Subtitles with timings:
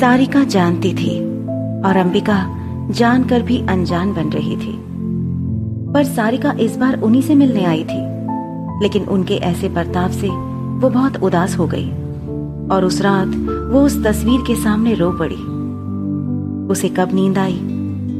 [0.00, 1.18] सारिका जानती थी
[1.82, 2.38] और अंबिका
[2.90, 4.72] जानकर भी अनजान बन रही थी।
[5.92, 8.00] पर सारिका इस बार उन्हीं से मिलने आई थी,
[8.82, 10.28] लेकिन उनके ऐसे बर्ताव से
[10.80, 11.88] वो बहुत उदास हो गई
[12.70, 13.28] और उस रात
[13.72, 15.40] वो उस तस्वीर के सामने रो पड़ी।
[16.72, 17.58] उसे कब नींद आई,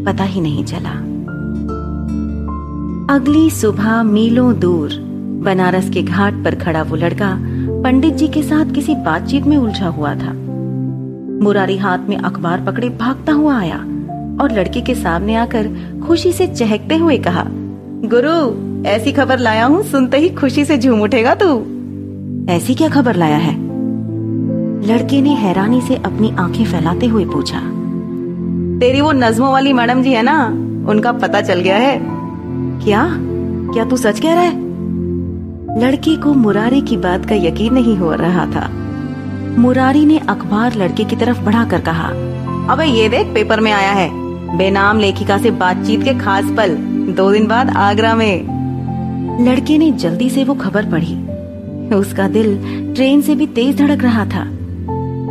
[0.07, 0.95] पता ही नहीं चला।
[3.15, 4.95] अगली सुबह मीलों दूर,
[5.45, 7.37] बनारस के घाट पर खड़ा वो लड़का
[7.83, 10.33] पंडित जी के साथ किसी बातचीत में उलझा हुआ था।
[11.43, 13.77] मुरारी हाथ में अखबार पकड़े भागता हुआ आया
[14.41, 15.69] और लड़के के सामने आकर
[16.07, 17.45] खुशी से चहकते हुए कहा,
[18.05, 21.49] गुरु, ऐसी खबर लाया हूँ, सुनते ही खुशी से झूम उठेगा तू।
[22.53, 23.55] ऐसी क्या खबर लाया है?
[24.89, 27.61] लड़के ने हैरानी से अपनी आँखें फैलाते हुए पूछा,
[28.81, 30.47] तेरी वो नज्मों वाली मैडम जी है ना,
[30.91, 31.99] उनका पता चल गया है?
[32.85, 33.09] क्या?
[33.73, 34.65] क्या तू सच कह रहा है?
[35.81, 38.71] लड़के को मुरारी की बात का यकीन नहीं हो रहा था।
[39.59, 42.09] मुरारी ने अखबार लड़के की तरफ़ बढ़ाकर कहा,
[42.73, 44.11] अबे, ये देख, पेपर में आया है।
[44.57, 46.77] बेनाम लेखिका से बातचीत के खास पल,
[47.13, 48.57] दो दिन बाद आगरा में।
[49.47, 51.15] लड़के ने जल्दी से वो खबर पढ़ी।
[51.95, 52.57] उसका दिल
[52.95, 54.43] ट्रेन से भी तेज धड़क रहा था।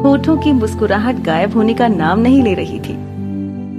[0.01, 2.97] होठों की मुस्कुराहट गायब होने का नाम नहीं ले रही थी।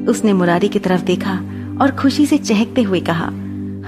[0.06, 1.40] उसने मुरारी की तरफ़ देखा
[1.80, 3.26] और खुशी से चहकते हुए कहा,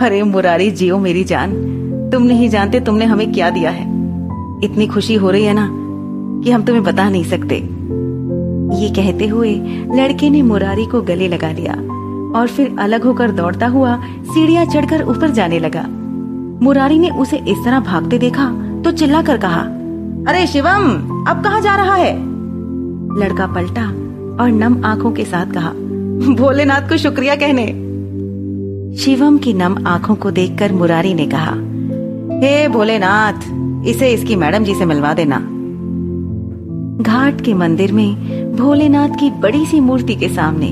[0.06, 1.50] अरे, मुरारी, जियो मेरी जान।
[2.12, 3.83] तुम नहीं जानते तुमने हमें क्या दिया है।
[4.64, 5.84] इतनी खुशी हो रही है ना?
[6.44, 7.56] कि हम तुम्हें बता नहीं सकते।
[8.75, 9.55] ये कहते हुए
[9.94, 11.75] लड़के ने मुरारी को गले लगा लिया
[12.34, 15.86] और फिर अलग होकर दौड़ता हुआ सीढ़ियाँ चढ़कर ऊपर जाने लगा।
[16.62, 18.50] मुरारी ने उसे इस तरह भागते देखा
[18.84, 19.61] तो चिल्ला कर कहा,
[20.28, 20.92] अरे शिवम,
[21.28, 22.14] अब कहा जा रहा है?
[23.20, 23.84] लड़का पलटा
[24.42, 25.70] और नम आँखों के साथ कहा,
[26.34, 27.67] भोलेनाथ को शुक्रिया कहने।
[28.97, 31.52] शिवम की नम आँखों को देखकर मुरारी ने कहा,
[32.41, 33.47] हे भोलेनाथ,
[33.86, 35.39] इसे इसकी मैडम जी से मिलवा देना।
[37.00, 40.68] घाट के मंदिर में भोलेनाथ की बड़ी सी मूर्ति के सामने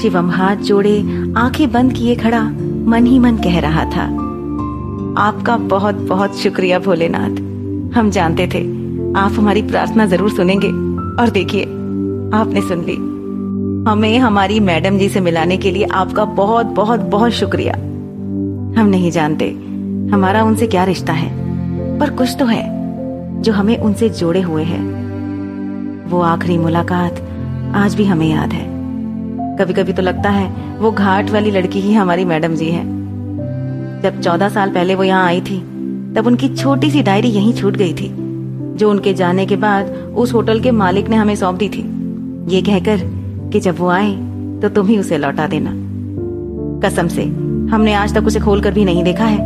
[0.00, 0.98] शिवम हाथ जोड़े
[1.36, 2.42] आँखें बंद किए खड़ा
[2.86, 4.04] मन ही मन कह रहा था,
[5.18, 7.40] आपका बहुत बहुत शुक्रिया भोलेनाथ।
[7.96, 8.60] हम जानते थे,
[9.18, 10.68] आप हमारी प्रार्थना ज़रूर सुनेंगे।
[11.22, 11.62] और देखिए,
[12.34, 12.96] आपने सुन ली।
[13.90, 17.74] हमें हमारी मैडम जी से मिलाने के लिए आपका बहुत बहुत बहुत शुक्रिया।
[18.80, 19.50] हम नहीं जानते,
[20.12, 21.30] हमारा उनसे क्या रिश्ता है,
[21.98, 22.64] पर कुछ तो है,
[23.42, 25.05] जो हमें उनसे जोड़े हुए हैं।
[26.08, 27.20] वो आखिरी मुलाकात
[27.74, 28.64] आज भी हमें याद है।
[29.58, 32.84] कभी कभी तो लगता है, वो घाट वाली लड़की ही हमारी मैडम जी है।
[34.02, 35.58] जब चौदह साल पहले वो यहाँ आई थी,
[36.16, 38.14] तब उनकी छोटी सी डायरी यहीं छूट गई थी,
[38.76, 39.86] जो उनके जाने के बाद
[40.16, 41.82] उस होटल के मालिक ने हमें सौंप दी थी।
[42.48, 43.00] ये कहकर
[43.52, 44.12] कि जब वो आए
[44.62, 45.72] तो तुम ही उसे लौटा देना।
[46.80, 47.24] कसम से,
[47.72, 49.38] हमने आज तक उसे खोल कर भी नहीं देखा है।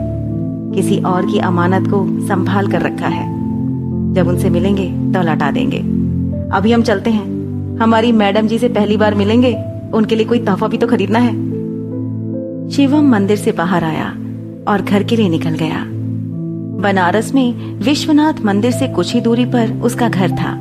[0.74, 3.28] किसी और की अमानत को संभाल कर रखा है।
[4.14, 5.99] जब उनसे मिलेंगे तो लौटा देंगे।
[6.52, 9.54] अभी हम चलते हैं। हमारी मैडम जी से पहली बार मिलेंगे,
[9.94, 11.32] उनके लिए कोई तोहफा भी तो खरीदना है।
[12.70, 14.08] शिवम मंदिर से बाहर आया
[14.68, 15.84] और घर के लिए निकल गया।
[16.82, 20.52] बनारस में विश्वनाथ मंदिर से कुछ ही दूरी पर उसका घर था।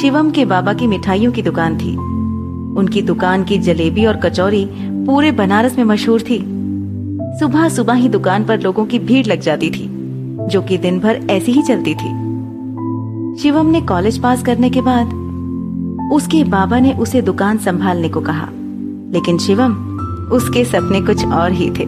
[0.00, 1.96] शिवम के बाबा की मिठाइयों की दुकान थी।
[2.78, 6.38] उनकी दुकान की जलेबी और कचौरी पूरे बनारस में मशहूर थी।
[7.38, 9.88] सुबह सुबह ही दुकान पर लोगों की भीड़ लग जाती थी,
[10.48, 12.25] जो कि दिन भर ऐसी ही चलती थी।
[13.42, 15.06] शिवम ने कॉलेज पास करने के बाद
[16.12, 18.48] उसके बाबा ने उसे दुकान संभालने को कहा।
[19.12, 19.72] लेकिन शिवम
[20.32, 21.84] उसके सपने कुछ और ही थे।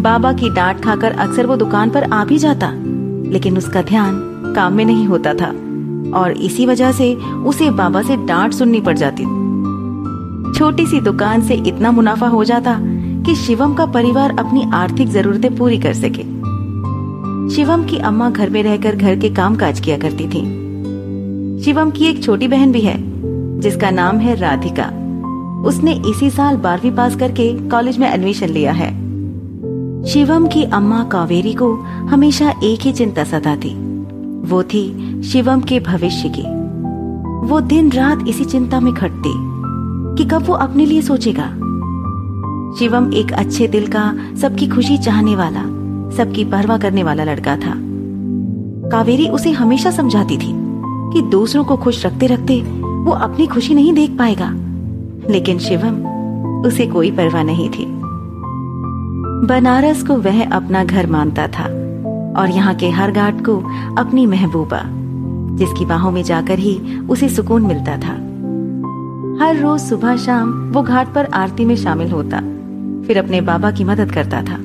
[0.00, 2.72] बाबा की डांट खाकर अक्सर वो दुकान पर आ भी जाता,
[3.30, 4.20] लेकिन उसका ध्यान
[4.56, 5.48] काम में नहीं होता था,
[6.18, 9.22] और इसी वजह से उसे बाबा से डांट सुननी पड़ जाती।
[10.58, 12.78] छोटी सी दुकान से इतना मुनाफा हो जाता
[13.22, 16.41] कि शिवम का परिवार अपनी आर्थिक जरूरतें पूरी कर सके।
[17.50, 20.40] शिवम की अम्मा घर में रहकर घर के काम काज किया करती थी।
[21.64, 22.96] शिवम की एक छोटी बहन भी है,
[23.60, 24.84] जिसका नाम है राधिका।
[25.66, 28.90] उसने इसी साल बारहवीं पास करके कॉलेज में एडमिशन लिया है।
[30.04, 31.74] शिवम की अम्मा कावेरी को
[32.10, 33.74] हमेशा एक ही चिंता सताती
[34.42, 36.42] वो थी शिवम के भविष्य की।
[37.48, 39.32] वो दिन रात इसी चिंता में खटती
[40.16, 41.48] कि कब वो अपने लिए सोचेगा।
[42.78, 45.81] शिवम एक अच्छे दिल का सबकी खुशी चाहने वाला
[46.12, 47.74] सबकी परवाह करने वाला लड़का था।
[48.88, 50.52] कावेरी उसे हमेशा समझाती थी
[51.12, 52.60] कि दूसरों को खुश रखते रखते
[53.04, 54.50] वो अपनी खुशी नहीं देख पाएगा।
[55.30, 56.06] लेकिन शिवम,
[56.66, 57.86] उसे कोई परवाह नहीं थी।
[59.46, 61.64] बनारस को वह अपना घर मानता था
[62.40, 63.56] और यहाँ के हर घाट को
[63.98, 64.82] अपनी महबूबा,
[65.56, 68.12] जिसकी बाहों में जाकर ही उसे सुकून मिलता था।
[69.44, 72.40] हर रोज सुबह शाम वो घाट पर आरती में शामिल होता,
[73.06, 74.58] फिर अपने बाबा की मदद करता था।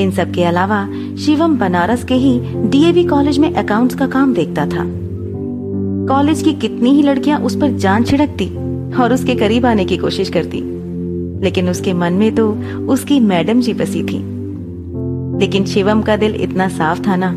[0.00, 0.86] इन सब के अलावा
[1.16, 2.38] शिवम बनारस के ही
[2.70, 4.84] डीएवी कॉलेज में अकाउंट्स का काम देखता था।
[6.08, 8.46] कॉलेज की कितनी ही लड़कियाँ उस पर जान छिड़कती
[8.96, 10.60] और उसके करीब आने की कोशिश करती,
[11.44, 12.50] लेकिन उसके मन में तो
[12.88, 14.18] उसकी मैडम जी बसी थी।
[15.40, 17.32] लेकिन शिवम का दिल इतना साफ़ था ना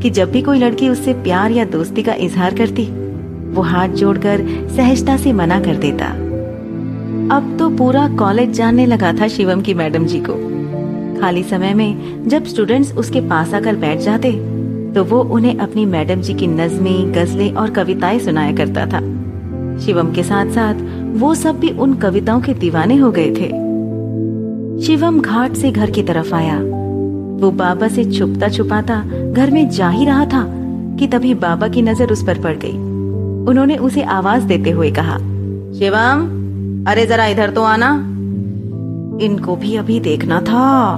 [0.00, 2.84] कि जब भी कोई लड़की उससे प्यार या दोस्ती का इजहार करती,
[3.52, 4.46] वो हाथ जोड़कर
[4.76, 6.06] सहजता से मना कर देता।
[7.36, 10.32] अब तो पूरा कॉलेज जानने लगा था शिवम की मैडम जी को।
[11.20, 14.32] खाली समय में जब स्टूडेंट्स उसके पास आकर बैठ जाते
[14.94, 19.00] तो वो उन्हें अपनी मैडम जी की नज्में, गजलें और कविताएँ सुनाया करता था।
[19.80, 20.74] शिवम के साथ साथ
[21.20, 23.48] वो सब भी उन कविताओं के दीवाने हो गए थे।
[24.86, 26.58] शिवम घाट से घर की तरफ़ आया।
[27.40, 29.02] वो बाबा से छुपता छुपाता
[29.32, 30.44] घर में जा ही रहा था
[30.98, 32.72] कि तभी बाबा की नज़र उस पर पड़ गई।
[33.48, 35.16] उन्होंने उसे आवाज़ देते हुए कहा,
[35.78, 36.28] शिवम,
[36.88, 38.09] अरे जरा इधर तो आना।
[39.20, 40.96] इनको भी अभी देखना था।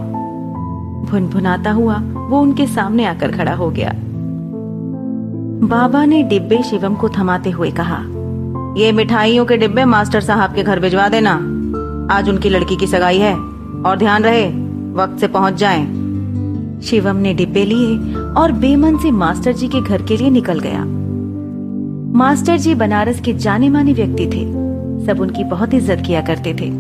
[1.03, 1.97] भुनभुनाता हुआ
[2.29, 3.93] वो उनके सामने आकर खड़ा हो गया।
[5.69, 7.99] बाबा ने डिब्बे शिवम को थमाते हुए कहा,
[8.79, 11.33] ये मिठाइयों के डिब्बे मास्टर साहब के घर भिजवा देना।
[12.11, 14.47] आज उनकी लड़की की सगाई है, और ध्यान रहे,
[14.95, 15.85] वक्त से पहुँच जाएँ।
[16.83, 20.85] शिवम ने डिब्बे लिए और बेमन से मास्टर जी के घर के लिए निकल गया।
[22.19, 24.45] मास्टर जी बनारस के जाने माने व्यक्ति थे।
[25.07, 26.71] सब उनकी बहुत इज़्ज़त किया करते थे।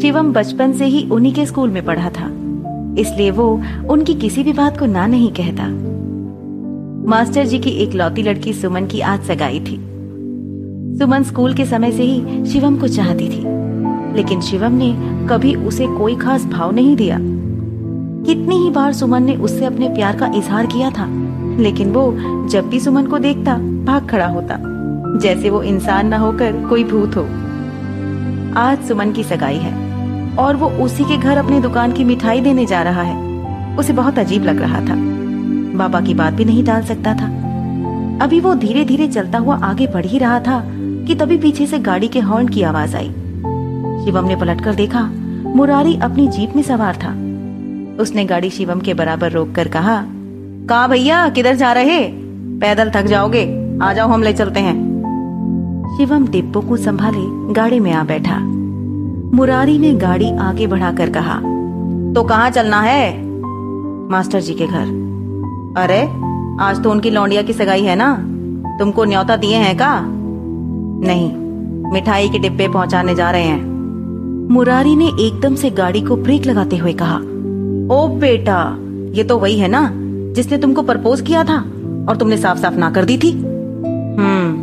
[0.00, 2.26] शिवम बचपन से ही उन्हीं के स्कूल में पढ़ा था।
[2.98, 3.48] इसलिए वो
[3.90, 5.66] उनकी किसी भी बात को ना नहीं कहता।
[7.10, 9.76] मास्टर जी की एक लौती लड़की सुमन की आज सगाई थी।
[10.98, 13.42] सुमन स्कूल के समय से ही शिवम को चाहती थी,
[14.16, 14.92] लेकिन शिवम ने
[15.28, 20.16] कभी उसे कोई खास भाव नहीं दिया। कितनी ही बार सुमन ने उससे अपने प्यार
[20.16, 21.06] का इजहार किया था,
[21.60, 22.12] लेकिन वो
[22.48, 24.58] जब भी सुमन को देखता, भाग खड़ा होता,
[25.18, 27.26] जैसे वो इंसान ना होकर कोई भूत हो।
[28.56, 29.72] आज सुमन की सगाई है
[30.36, 33.46] और वो उसी के घर अपनी दुकान की मिठाई देने जा रहा है।
[33.76, 34.94] उसे बहुत अजीब लग रहा था।
[35.78, 37.26] बाबा की बात भी नहीं टाल सकता था।
[38.24, 41.78] अभी वो धीरे धीरे चलता हुआ आगे बढ़ ही रहा था कि तभी पीछे से
[41.78, 43.08] गाड़ी के हॉर्न की आवाज़ आई।
[44.04, 45.10] शिवम ने पलटकर देखा,
[45.46, 47.10] मुरारी अपनी जीप में सवार था।
[48.02, 50.04] उसने गाड़ी शिवम के बराबर रोककर कहा
[50.68, 52.08] कहा भैया, किधर जा रहे?
[52.60, 54.91] पैदल थक जाओगे। आ जाओ, हम ले चलते हैं।
[55.96, 58.38] शिवम डिब्बों को संभाले गाड़ी में आ बैठा।
[59.36, 61.34] मुरारी ने गाड़ी आगे बढ़ाकर कहा
[62.14, 63.22] तो कहाँ चलना है?
[64.10, 66.00] मास्टर जी के घर। अरे,
[66.60, 68.14] आज तो उनकी लौंडिया की सगाई है ना?
[68.78, 69.92] तुमको न्योता दिए हैं का?
[71.06, 71.32] नहीं,
[71.92, 73.60] मिठाई के डिब्बे पहुँचाने जा रहे हैं।
[74.50, 77.16] मुरारी ने एकदम से गाड़ी को ब्रेक लगाते हुए कहा,
[77.94, 78.76] ओ बेटा,
[79.12, 79.90] ये तो वही है ना,
[80.34, 81.58] जिसने तुमको प्रपोज किया था
[82.08, 83.32] और तुमने साफ़ साफ़ ना कर दी थी?
[84.18, 84.61] हम्म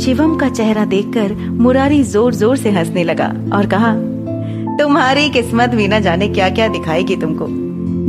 [0.00, 3.94] शिवम का चेहरा देखकर मुरारी ज़ोर ज़ोर से हंसने लगा और कहा,
[4.78, 7.46] तुम्हारी किस्मत भी ना जाने क्या क्या दिखाएगी तुमको।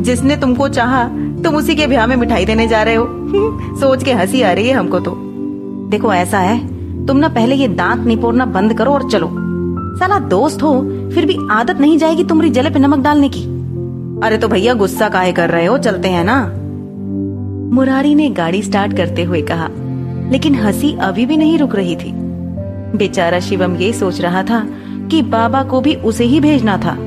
[0.03, 1.03] जिसने तुमको चाहा,
[1.43, 3.05] तुम उसी के ब्याह में मिठाई देने जा रहे हो।
[3.79, 5.15] सोच के हँसी आ रही है हमको तो।
[5.89, 6.57] देखो, ऐसा है,
[7.05, 9.29] तुम ना पहले ये दांत निपोड़ना बंद करो और चलो।
[9.99, 10.81] साला दोस्त हो,
[11.13, 13.43] फिर भी आदत नहीं जाएगी तुम्हारी जले पे नमक डालने की।
[14.23, 15.77] अरे तो भैया गुस्सा काहे कर रहे हो?
[15.77, 16.41] चलते हैं ना।
[17.75, 19.69] मुरारी ने गाड़ी स्टार्ट करते हुए कहा
[20.31, 22.11] लेकिन हँसी अभी भी नहीं रुक रही थी।
[22.97, 24.65] बेचारा शिवम ये सोच रहा था
[25.11, 26.97] कि बाबा को भी उसे ही भेजना था।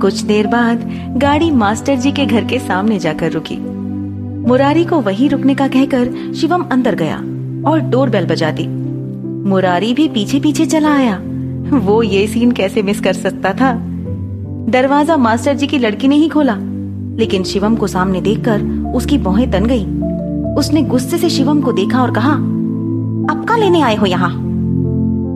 [0.00, 3.56] कुछ देर बाद गाड़ी मास्टर जी के घर के सामने जाकर रुकी।
[4.46, 7.16] मुरारी को वही रुकने का कहकर शिवम अंदर गया
[7.70, 8.66] और डोर बेल बजा दी
[9.48, 11.20] मुरारी भी पीछे पीछे चला आया।
[11.78, 13.72] वो ये सीन कैसे मिस कर सकता था?
[14.68, 16.56] दरवाज़ा मास्टर जी की लड़की ने ही खोला,
[17.18, 18.62] लेकिन शिवम को सामने देखकर
[18.94, 19.84] उसकी बौहें तन गई।
[20.58, 22.32] उसने गुस्से से शिवम को देखा और कहा
[23.32, 24.30] अब का लेने आए हो यहाँ?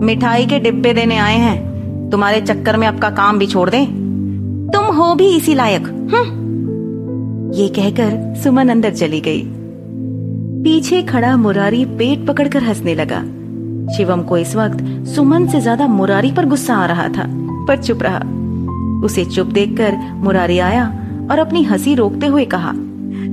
[0.03, 3.87] मिठाई के डिब्बे देने आए हैं। तुम्हारे चक्कर में आपका काम भी छोड़ दें।
[4.75, 6.25] तुम हो भी इसी लायक हम्म?
[7.55, 9.43] ये कहकर सुमन अंदर चली गई।
[10.65, 13.21] पीछे खड़ा मुरारी पेट पकड़कर हंसने लगा।
[13.97, 17.27] शिवम को इस वक्त सुमन से ज़्यादा मुरारी पर गुस्सा आ रहा था,
[17.69, 18.21] पर चुप रहा।
[19.05, 20.87] उसे चुप देखकर मुरारी आया
[21.31, 22.73] और अपनी हँसी रोकते हुए कहा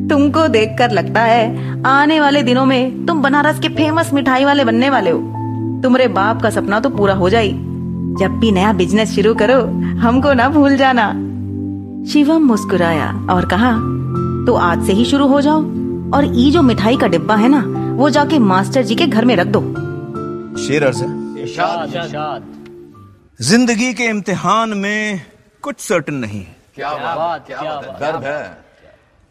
[0.09, 4.89] तुमको देखकर लगता है आने वाले दिनों में तुम बनारस के फ़ेमस मिठाई वाले बनने
[4.89, 5.19] वाले हो।
[5.83, 7.49] तुम्हारे बाप का सपना तो पूरा हो जाए।
[8.19, 9.59] जब भी नया बिज़नेस शुरू करो
[9.99, 11.07] हमको ना भूल जाना।
[12.03, 13.71] शिवम मुस्कुराया और कहा
[14.45, 15.61] तो आज से ही शुरू हो जाओ।
[16.13, 17.63] और ये जो मिठाई का डिब्बा है ना
[17.97, 19.61] वो जाके मास्टर जी के घर में रख दो।
[20.63, 20.91] शेर
[23.39, 25.21] ज़िंदगी के इम्तिहान में
[25.63, 28.41] कुछ सर्टन नहीं है। क्या बात क्या बात। गर्व है।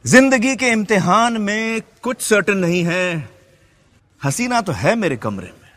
[0.04, 3.28] ज़िंदगी के इम्तिहान में कुछ सर्टन नहीं है।
[4.24, 5.70] हसीना तो है मेरे कमरे में।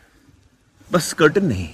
[0.92, 1.68] बस कर्टन नहीं।